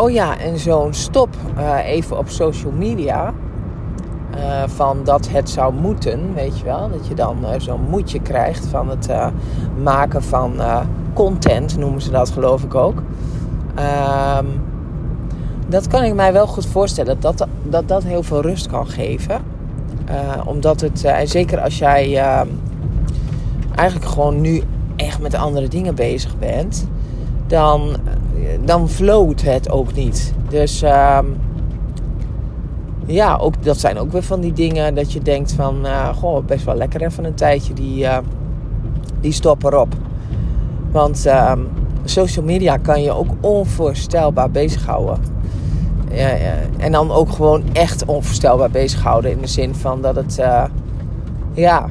oh 0.00 0.10
ja, 0.10 0.38
en 0.38 0.58
zo'n 0.58 0.94
stop 0.94 1.28
uh, 1.58 1.86
even 1.86 2.18
op 2.18 2.28
social 2.28 2.72
media. 2.72 3.34
Uh, 4.36 4.62
van 4.66 5.04
dat 5.04 5.28
het 5.28 5.50
zou 5.50 5.74
moeten, 5.74 6.34
weet 6.34 6.58
je 6.58 6.64
wel. 6.64 6.90
Dat 6.90 7.06
je 7.06 7.14
dan 7.14 7.36
uh, 7.42 7.48
zo'n 7.58 7.80
moedje 7.88 8.20
krijgt 8.20 8.66
van 8.66 8.88
het 8.88 9.08
maken 9.82 10.22
van 10.22 10.60
content, 11.14 11.76
noemen 11.78 12.02
ze 12.02 12.10
dat 12.10 12.30
geloof 12.30 12.62
ik 12.62 12.74
ook. 12.74 13.02
Ehm, 13.74 14.46
dat 15.66 15.86
kan 15.86 16.02
ik 16.02 16.14
mij 16.14 16.32
wel 16.32 16.46
goed 16.46 16.66
voorstellen, 16.66 17.20
dat 17.20 17.38
dat, 17.38 17.48
dat, 17.62 17.88
dat 17.88 18.02
heel 18.02 18.22
veel 18.22 18.40
rust 18.42 18.66
kan 18.66 18.86
geven. 18.86 19.40
omdat 20.46 20.80
het, 20.80 21.04
en 21.04 21.28
zeker 21.28 21.60
als 21.60 21.78
jij 21.78 22.18
ehm, 22.18 22.48
eigenlijk 23.74 24.10
gewoon 24.10 24.40
nu 24.40 24.62
echt 24.96 25.20
met 25.20 25.34
andere 25.34 25.68
dingen 25.68 25.94
bezig 25.94 26.38
bent, 26.38 26.88
dan, 27.46 27.96
dan 28.64 28.88
float 28.88 29.42
het 29.42 29.70
ook 29.70 29.94
niet. 29.94 30.32
Dus 30.48 30.82
uh, 30.82 31.18
ja, 33.06 33.36
ook, 33.36 33.62
dat 33.62 33.78
zijn 33.78 33.98
ook 33.98 34.12
weer 34.12 34.22
van 34.22 34.40
die 34.40 34.52
dingen 34.52 34.94
dat 34.94 35.12
je 35.12 35.20
denkt 35.20 35.52
van, 35.52 35.86
uh, 35.86 36.08
goh, 36.08 36.44
best 36.44 36.64
wel 36.64 36.74
lekker 36.74 37.02
even 37.02 37.24
een 37.24 37.34
tijdje 37.34 37.72
die, 37.72 38.02
uh, 38.02 38.18
die 39.20 39.32
stop 39.32 39.64
erop. 39.64 39.94
Want 40.90 41.26
uh, 41.26 41.52
social 42.04 42.44
media 42.44 42.76
kan 42.76 43.02
je 43.02 43.12
ook 43.12 43.30
onvoorstelbaar 43.40 44.50
bezighouden. 44.50 45.18
Ja, 46.10 46.28
ja. 46.28 46.54
En 46.78 46.92
dan 46.92 47.10
ook 47.10 47.30
gewoon 47.30 47.62
echt 47.72 48.04
onvoorstelbaar 48.04 48.70
bezighouden 48.70 49.30
in 49.30 49.40
de 49.40 49.46
zin 49.46 49.74
van 49.74 50.02
dat 50.02 50.16
het, 50.16 50.38
eh, 50.38 50.64
ja, 51.52 51.88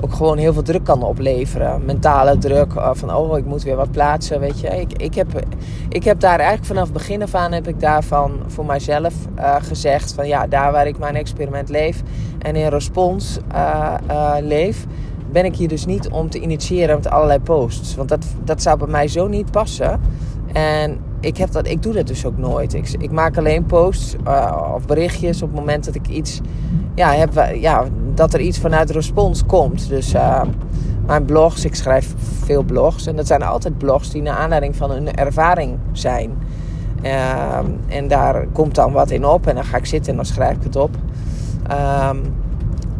ook 0.00 0.14
gewoon 0.14 0.38
heel 0.38 0.52
veel 0.52 0.62
druk 0.62 0.84
kan 0.84 1.02
opleveren. 1.02 1.84
Mentale 1.84 2.38
druk 2.38 2.74
eh, 2.74 2.90
van 2.92 3.14
oh, 3.14 3.38
ik 3.38 3.44
moet 3.44 3.62
weer 3.62 3.76
wat 3.76 3.90
plaatsen, 3.90 4.40
weet 4.40 4.60
je. 4.60 4.68
Ik, 4.68 4.92
ik, 4.92 5.14
heb, 5.14 5.44
ik 5.88 6.04
heb 6.04 6.20
daar 6.20 6.38
eigenlijk 6.38 6.66
vanaf 6.66 6.92
begin 6.92 7.22
af 7.22 7.34
aan 7.34 7.52
heb 7.52 7.68
ik 7.68 7.80
daarvan 7.80 8.32
voor 8.46 8.66
mijzelf 8.66 9.14
uh, 9.38 9.56
gezegd 9.60 10.12
van 10.12 10.26
ja, 10.28 10.46
daar 10.46 10.72
waar 10.72 10.86
ik 10.86 10.98
mijn 10.98 11.16
experiment 11.16 11.68
leef 11.68 12.02
en 12.38 12.56
in 12.56 12.68
respons 12.68 13.38
uh, 13.54 13.94
leef, 14.40 14.86
ben 15.32 15.44
ik 15.44 15.56
hier 15.56 15.68
dus 15.68 15.86
niet 15.86 16.08
om 16.08 16.30
te 16.30 16.40
initiëren 16.40 16.96
met 16.96 17.10
allerlei 17.10 17.40
posts. 17.40 17.94
Want 17.94 18.08
dat, 18.08 18.26
dat 18.44 18.62
zou 18.62 18.78
bij 18.78 18.88
mij 18.88 19.08
zo 19.08 19.28
niet 19.28 19.50
passen. 19.50 20.00
En 20.52 20.98
ik, 21.20 21.36
heb 21.36 21.50
dat, 21.50 21.66
ik 21.66 21.82
doe 21.82 21.92
dat 21.92 22.06
dus 22.06 22.26
ook 22.26 22.38
nooit. 22.38 22.74
Ik, 22.74 22.88
ik 22.98 23.10
maak 23.10 23.38
alleen 23.38 23.66
posts 23.66 24.16
of 24.74 24.86
berichtjes 24.86 25.42
op 25.42 25.48
het 25.48 25.58
moment 25.58 25.84
dat 25.84 25.94
ik 25.94 26.08
iets 26.08 26.40
ja, 26.94 27.12
heb, 27.12 27.54
ja, 27.54 27.84
dat 28.20 28.34
er 28.34 28.40
iets 28.40 28.58
vanuit 28.58 28.90
respons 28.90 29.46
komt. 29.46 29.88
Dus 29.88 30.14
uh, 30.14 30.42
mijn 31.06 31.24
blogs, 31.24 31.64
ik 31.64 31.74
schrijf 31.74 32.14
veel 32.44 32.62
blogs. 32.62 33.06
En 33.06 33.16
dat 33.16 33.26
zijn 33.26 33.42
altijd 33.42 33.78
blogs 33.78 34.10
die 34.10 34.22
naar 34.22 34.36
aanleiding 34.36 34.76
van 34.76 34.90
een 34.90 35.14
ervaring 35.14 35.78
zijn. 35.92 36.30
Uh, 37.02 37.58
en 37.88 38.08
daar 38.08 38.46
komt 38.52 38.74
dan 38.74 38.92
wat 38.92 39.10
in 39.10 39.26
op. 39.26 39.46
En 39.46 39.54
dan 39.54 39.64
ga 39.64 39.76
ik 39.76 39.86
zitten 39.86 40.10
en 40.10 40.16
dan 40.16 40.26
schrijf 40.26 40.56
ik 40.56 40.62
het 40.62 40.76
op. 40.76 40.90
Um, 41.70 42.22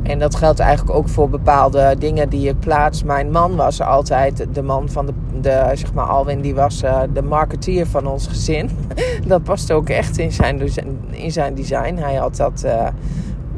en 0.03 0.19
dat 0.19 0.35
geldt 0.35 0.61
eigenlijk 0.61 0.99
ook 0.99 1.09
voor 1.09 1.29
bepaalde 1.29 1.95
dingen 1.99 2.29
die 2.29 2.49
ik 2.49 2.61
plaats. 2.61 3.03
Mijn 3.03 3.31
man 3.31 3.57
was 3.57 3.81
altijd 3.81 4.47
de 4.53 4.63
man 4.63 4.89
van 4.89 5.07
de, 5.07 5.13
de 5.41 5.71
zeg 5.75 5.93
maar 5.93 6.07
Alwin, 6.07 6.41
die 6.41 6.55
was 6.55 6.83
uh, 6.83 7.01
de 7.13 7.23
marketeer 7.23 7.87
van 7.87 8.07
ons 8.07 8.27
gezin. 8.27 8.71
dat 9.27 9.43
past 9.43 9.73
ook 9.73 9.89
echt 9.89 10.19
in 10.19 10.33
zijn, 10.33 10.63
in 11.11 11.33
zijn 11.33 11.55
design. 11.55 11.95
Hij 11.95 12.15
had 12.15 12.37
dat 12.37 12.63
uh, 12.67 12.87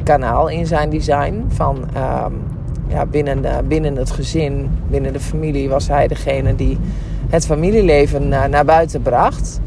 kanaal 0.02 0.48
in 0.48 0.66
zijn 0.66 0.90
design. 0.90 1.44
Van 1.48 1.76
um, 1.76 2.42
ja, 2.88 3.06
binnen, 3.06 3.42
de, 3.42 3.60
binnen 3.68 3.96
het 3.96 4.10
gezin, 4.10 4.70
binnen 4.90 5.12
de 5.12 5.20
familie 5.20 5.68
was 5.68 5.88
hij 5.88 6.08
degene 6.08 6.54
die 6.54 6.78
het 7.28 7.46
familieleven 7.46 8.28
naar, 8.28 8.48
naar 8.48 8.64
buiten 8.64 9.02
bracht. 9.02 9.60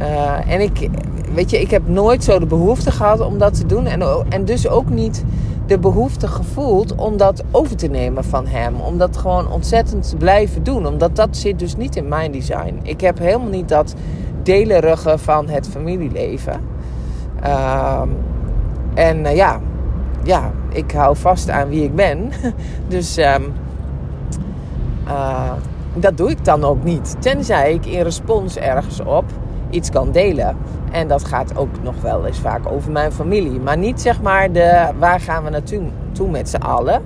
Uh, 0.00 0.52
en 0.52 0.60
ik, 0.60 0.90
weet 1.34 1.50
je, 1.50 1.60
ik 1.60 1.70
heb 1.70 1.88
nooit 1.88 2.24
zo 2.24 2.38
de 2.38 2.46
behoefte 2.46 2.90
gehad 2.90 3.20
om 3.20 3.38
dat 3.38 3.54
te 3.54 3.66
doen. 3.66 3.86
En, 3.86 4.02
en 4.28 4.44
dus 4.44 4.68
ook 4.68 4.88
niet 4.88 5.24
de 5.66 5.78
behoefte 5.78 6.28
gevoeld 6.28 6.94
om 6.94 7.16
dat 7.16 7.42
over 7.50 7.76
te 7.76 7.86
nemen 7.86 8.24
van 8.24 8.46
hem. 8.46 8.74
Om 8.80 8.98
dat 8.98 9.16
gewoon 9.16 9.50
ontzettend 9.50 10.08
te 10.08 10.16
blijven 10.16 10.62
doen. 10.62 10.86
Omdat 10.86 11.16
dat 11.16 11.36
zit 11.36 11.58
dus 11.58 11.76
niet 11.76 11.96
in 11.96 12.08
mijn 12.08 12.32
design. 12.32 12.80
Ik 12.82 13.00
heb 13.00 13.18
helemaal 13.18 13.48
niet 13.48 13.68
dat 13.68 13.94
delerige 14.42 15.18
van 15.18 15.48
het 15.48 15.68
familieleven. 15.68 16.60
Uh, 17.44 18.02
en 18.94 19.18
uh, 19.18 19.36
ja, 19.36 19.60
ja, 20.22 20.50
ik 20.68 20.92
hou 20.92 21.16
vast 21.16 21.50
aan 21.50 21.68
wie 21.68 21.84
ik 21.84 21.94
ben. 21.94 22.30
dus 22.88 23.18
um, 23.18 23.52
uh, 25.06 25.52
dat 25.94 26.16
doe 26.16 26.30
ik 26.30 26.44
dan 26.44 26.64
ook 26.64 26.84
niet. 26.84 27.16
Tenzij 27.18 27.72
ik 27.72 27.86
in 27.86 28.02
respons 28.02 28.56
ergens 28.56 29.00
op 29.00 29.24
iets 29.70 29.90
kan 29.90 30.10
delen. 30.10 30.56
En 30.92 31.08
dat 31.08 31.24
gaat 31.24 31.56
ook 31.56 31.82
nog 31.82 31.94
wel 32.00 32.26
eens 32.26 32.38
vaak 32.38 32.70
over 32.70 32.92
mijn 32.92 33.12
familie. 33.12 33.60
Maar 33.60 33.78
niet 33.78 34.00
zeg 34.00 34.22
maar 34.22 34.52
de 34.52 34.88
waar 34.98 35.20
gaan 35.20 35.44
we 35.44 35.50
naartoe 35.50 35.82
toe 36.12 36.30
met 36.30 36.48
z'n 36.48 36.56
allen. 36.56 37.02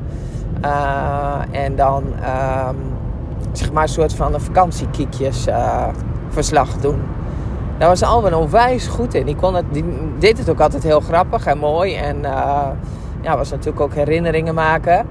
Uh, 0.65 1.41
en 1.51 1.77
dan 1.77 2.05
um, 2.05 2.77
zeg 3.53 3.73
maar 3.73 3.83
een 3.83 3.89
soort 3.89 4.15
van 4.15 4.35
een 4.35 4.41
vakantiekiekjes 4.41 5.47
uh, 5.47 5.89
verslag 6.29 6.77
doen. 6.77 7.03
Daar 7.79 7.89
was 7.89 8.03
Alwin 8.03 8.35
onwijs 8.35 8.87
goed 8.87 9.15
in. 9.15 9.27
Die, 9.27 9.37
kon 9.37 9.55
het, 9.55 9.65
die 9.71 9.85
deed 10.19 10.39
het 10.39 10.51
ook 10.51 10.61
altijd 10.61 10.83
heel 10.83 11.01
grappig 11.01 11.47
en 11.47 11.59
mooi. 11.59 11.95
En 11.95 12.17
uh, 12.17 12.69
ja, 13.21 13.37
was 13.37 13.51
natuurlijk 13.51 13.81
ook 13.81 13.95
herinneringen 13.95 14.55
maken. 14.55 15.07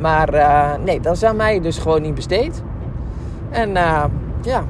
Maar 0.00 0.34
uh, 0.34 0.70
nee, 0.84 1.00
dat 1.00 1.22
is 1.22 1.32
mij 1.36 1.60
dus 1.60 1.78
gewoon 1.78 2.02
niet 2.02 2.14
besteed. 2.14 2.62
En 3.50 3.70
uh, 3.70 4.04
ja, 4.42 4.64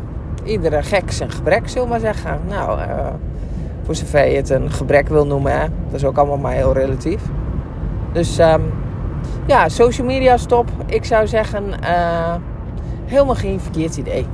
iedere 0.44 0.82
gek 0.82 1.12
zijn 1.12 1.30
gebrek, 1.30 1.68
zullen 1.68 1.84
we 1.84 1.90
maar 1.90 2.00
zeggen. 2.00 2.40
Nou, 2.48 2.78
voor 3.82 3.94
zover 3.94 4.26
je 4.26 4.36
het 4.36 4.50
een 4.50 4.70
gebrek 4.70 5.08
wil 5.08 5.26
noemen, 5.26 5.60
dat 5.60 5.94
is 5.94 6.04
ook 6.04 6.16
allemaal 6.16 6.36
maar 6.36 6.52
heel 6.52 6.72
relatief. 6.72 7.22
Dus 8.12 8.38
um, 8.38 8.72
ja, 9.46 9.68
social 9.68 10.06
media 10.06 10.36
stop. 10.36 10.68
Ik 10.86 11.04
zou 11.04 11.26
zeggen, 11.26 11.64
helemaal 13.04 13.34
geen 13.34 13.60
verkeerd 13.60 13.96
idee. 13.96 14.26